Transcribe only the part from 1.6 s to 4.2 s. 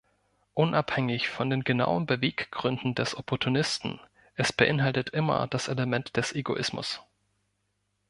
genauen Beweggründen des Opportunisten,